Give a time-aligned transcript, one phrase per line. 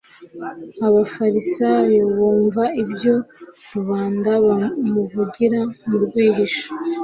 [0.87, 3.15] abafarisayo bumva ibyo
[3.73, 6.67] rubanda bamuvugira mu rwihisho